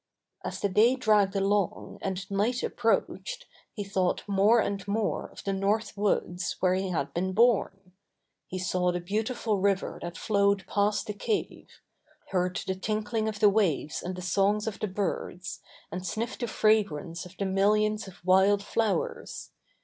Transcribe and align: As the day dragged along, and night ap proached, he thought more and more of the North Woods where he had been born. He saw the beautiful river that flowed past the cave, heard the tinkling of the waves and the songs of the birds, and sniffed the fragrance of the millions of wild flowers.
As 0.43 0.59
the 0.59 0.67
day 0.67 0.95
dragged 0.95 1.35
along, 1.35 1.99
and 2.01 2.31
night 2.31 2.63
ap 2.63 2.71
proached, 2.71 3.43
he 3.71 3.83
thought 3.83 4.23
more 4.27 4.59
and 4.59 4.87
more 4.87 5.27
of 5.27 5.43
the 5.43 5.53
North 5.53 5.95
Woods 5.95 6.55
where 6.59 6.73
he 6.73 6.89
had 6.89 7.13
been 7.13 7.33
born. 7.33 7.91
He 8.47 8.57
saw 8.57 8.91
the 8.91 8.99
beautiful 8.99 9.59
river 9.59 9.99
that 10.01 10.17
flowed 10.17 10.65
past 10.65 11.05
the 11.05 11.13
cave, 11.13 11.69
heard 12.29 12.59
the 12.65 12.73
tinkling 12.73 13.27
of 13.29 13.39
the 13.41 13.49
waves 13.51 14.01
and 14.01 14.15
the 14.15 14.23
songs 14.23 14.65
of 14.65 14.79
the 14.79 14.87
birds, 14.87 15.59
and 15.91 16.03
sniffed 16.03 16.39
the 16.39 16.47
fragrance 16.47 17.27
of 17.27 17.37
the 17.37 17.45
millions 17.45 18.07
of 18.07 18.25
wild 18.25 18.63
flowers. 18.63 19.51